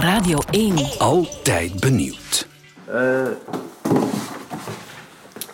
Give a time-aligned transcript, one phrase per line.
[0.00, 0.74] Radio 1.
[0.98, 2.48] Altijd benieuwd.
[2.88, 3.22] Uh,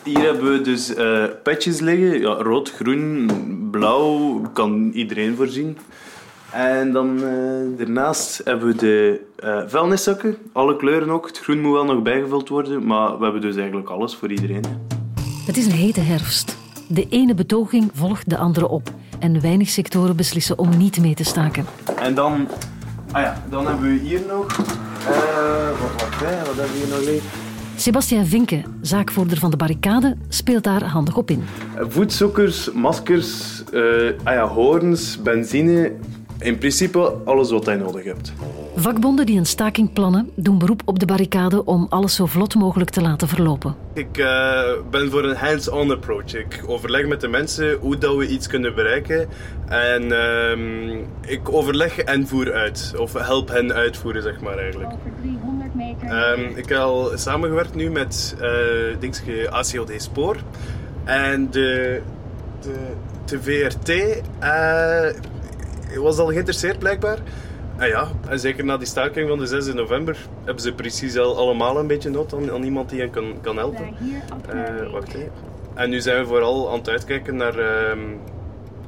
[0.03, 2.21] hier hebben we dus uh, petjes liggen.
[2.21, 3.29] Ja, rood, groen,
[3.71, 4.41] blauw.
[4.53, 5.79] Kan iedereen voorzien.
[6.51, 10.37] En dan uh, daarnaast hebben we de uh, vuilniszakken.
[10.53, 11.27] Alle kleuren ook.
[11.27, 12.87] Het groen moet wel nog bijgevuld worden.
[12.87, 14.65] Maar we hebben dus eigenlijk alles voor iedereen.
[15.47, 16.57] Het is een hete herfst.
[16.89, 18.93] De ene betoging volgt de andere op.
[19.19, 21.65] En weinig sectoren beslissen om niet mee te staken.
[21.97, 22.49] En dan,
[23.15, 24.59] ah ja, dan hebben we hier nog...
[24.59, 27.31] Uh, wat, wat, wat hebben we hier nog liggen?
[27.77, 31.45] Sebastian Vinke, zaakvoerder van de barricade, speelt daar handig op in.
[31.79, 35.93] Voedzoekers, maskers, uh, ah ja, hoorns, benzine,
[36.45, 38.33] in principe alles wat je nodig hebt.
[38.77, 42.91] Vakbonden die een staking plannen, doen beroep op de barricade om alles zo vlot mogelijk
[42.91, 43.75] te laten verlopen.
[43.95, 46.35] Ik uh, ben voor een hands-on approach.
[46.35, 49.29] Ik overleg met de mensen hoe dat we iets kunnen bereiken.
[49.69, 52.95] En uh, ik overleg en voer uit.
[52.99, 54.93] Of help hen uitvoeren, zeg maar eigenlijk.
[56.11, 58.37] Um, ik heb al samengewerkt nu met
[59.27, 60.37] uh, ACOD Spoor.
[61.05, 62.01] En de,
[62.61, 62.75] de,
[63.25, 64.23] de VRT
[66.01, 67.19] was al geïnteresseerd blijkbaar.
[67.77, 71.37] En ja, en zeker na die staking van de 6 november hebben ze precies al
[71.37, 73.95] allemaal een beetje nood aan, aan iemand die hen kan, kan helpen.
[74.55, 75.33] Uh, wacht even.
[75.75, 78.03] En nu zijn we vooral aan het uitkijken naar, uh,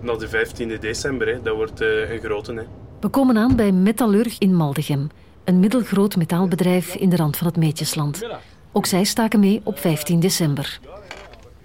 [0.00, 1.28] naar de 15 december.
[1.28, 1.42] Hè.
[1.42, 2.52] Dat wordt uh, een grote.
[2.52, 2.62] Hè.
[3.00, 5.08] We komen aan bij Metallurg in Maldegem.
[5.44, 8.26] Een middelgroot metaalbedrijf in de rand van het Meetjesland.
[8.72, 10.80] Ook zij staken mee op 15 december.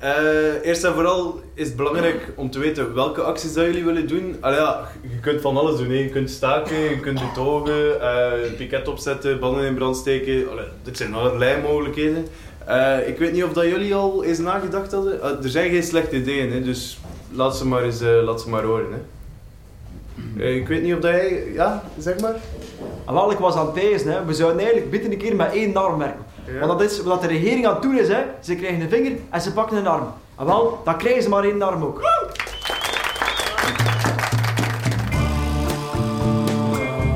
[0.03, 4.07] Uh, eerst en vooral is het belangrijk om te weten welke acties dat jullie willen
[4.07, 4.35] doen.
[5.01, 5.89] Je kunt van alles doen.
[5.89, 5.97] Hè.
[5.97, 10.49] Je kunt staken, je kunt betogen, uh, een piket opzetten, banden in brand steken.
[10.49, 12.27] Allee, dit zijn allerlei mogelijkheden.
[12.69, 15.21] Uh, ik weet niet of dat jullie al eens nagedacht hadden.
[15.43, 16.99] er zijn geen slechte ideeën, hè, dus
[17.31, 18.91] laat ze maar, eens, laat ze maar horen.
[18.91, 18.99] Hè.
[20.35, 21.43] Ik weet niet of dat jij...
[21.53, 22.35] Ja, zeg maar.
[23.05, 24.03] Ah, wel, ik was aan het.
[24.03, 24.25] Hè.
[24.25, 26.25] We zouden eigenlijk binnen een keer met één norm werken.
[26.45, 26.67] Ja.
[26.67, 28.07] Want dat is wat de regering aan het doen is.
[28.07, 28.21] Hè.
[28.39, 30.03] Ze krijgen een vinger en ze pakken een arm.
[30.03, 32.01] En ah, wel, dan krijgen ze maar één arm ook.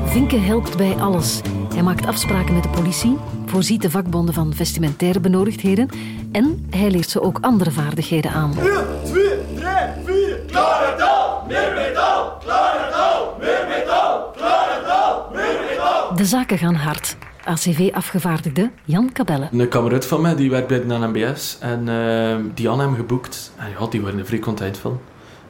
[0.06, 1.40] Vinken helpt bij alles.
[1.74, 3.16] Hij maakt afspraken met de politie,
[3.46, 5.88] voorziet de vakbonden van vestimentaire benodigdheden
[6.32, 8.52] en hij leert ze ook andere vaardigheden aan.
[8.58, 8.68] 1,
[9.04, 9.66] 2, 3,
[10.04, 15.60] 4, klaar het al, meer metaal, klaar het al, meer metaal, klaar het al, meer
[15.68, 16.15] metaal.
[16.26, 17.16] De zaken gaan hard.
[17.44, 19.48] ACV-afgevaardigde Jan Cabelle.
[19.52, 23.52] Een kamerad van mij die werkt bij de NMBS en uh, die had hem geboekt.
[23.56, 25.00] En ja, die waren er vrij content van.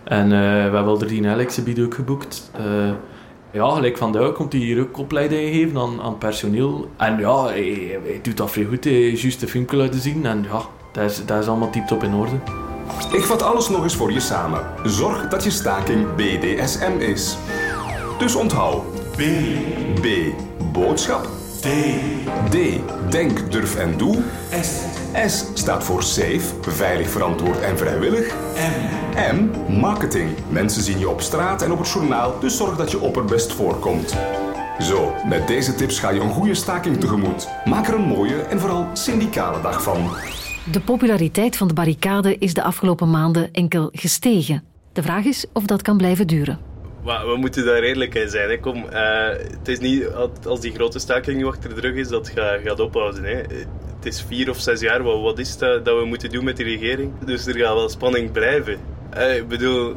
[0.05, 2.51] En uh, we hebben er die Alex ook geboekt.
[2.61, 2.93] Uh,
[3.51, 6.91] ja, gelijk vandaag komt hij hier ook opleiding geven aan, aan personeel.
[6.97, 8.85] En ja, hij, hij doet dat vrij goed.
[8.85, 10.27] Hij juist de film laten zien.
[10.27, 12.37] En ja, dat is, dat is allemaal tip-top in orde.
[13.13, 14.61] Ik vat alles nog eens voor je samen.
[14.85, 17.37] Zorg dat je staking BDSM is.
[18.19, 18.96] Dus onthoud.
[19.17, 19.23] B.
[20.01, 20.07] B.
[20.73, 21.29] Boodschap.
[21.61, 21.67] D.
[22.51, 22.57] D.
[23.11, 24.23] Denk, durf en doe.
[24.61, 24.81] S.
[25.27, 28.35] S staat voor safe, veilig, verantwoord en vrijwillig.
[28.55, 29.37] M.
[29.37, 29.51] M.
[29.81, 30.31] Marketing.
[30.49, 34.17] Mensen zien je op straat en op het journaal, dus zorg dat je opperbest voorkomt.
[34.81, 37.49] Zo, met deze tips ga je een goede staking tegemoet.
[37.65, 40.11] Maak er een mooie en vooral syndicale dag van.
[40.73, 44.63] De populariteit van de barricade is de afgelopen maanden enkel gestegen.
[44.93, 46.66] De vraag is of dat kan blijven duren.
[47.07, 48.49] We moeten daar redelijk in zijn.
[48.51, 48.59] Hè.
[48.59, 50.07] Kom, uh, het is niet
[50.45, 53.25] als die grote staking achter de rug is dat gaat, gaat ophouden.
[53.25, 53.35] Hè.
[53.97, 55.03] Het is vier of zes jaar.
[55.03, 57.13] Wat, wat is dat, dat we moeten doen met die regering?
[57.25, 58.79] Dus er gaat wel spanning blijven.
[59.17, 59.95] Uh, ik bedoel,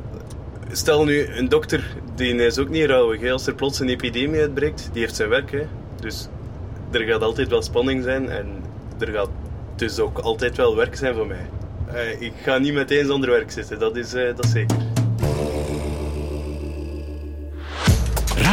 [0.71, 1.83] stel nu een dokter,
[2.15, 3.31] die is ook niet rouwig.
[3.31, 5.51] Als er plots een epidemie uitbreekt, die heeft zijn werk.
[5.51, 5.67] Hè.
[5.99, 6.27] Dus
[6.91, 8.63] er gaat altijd wel spanning zijn en
[8.99, 9.29] er gaat
[9.75, 11.49] dus ook altijd wel werk zijn voor mij.
[11.93, 14.98] Uh, ik ga niet meteen zonder werk zitten, dat is, dat is zeker.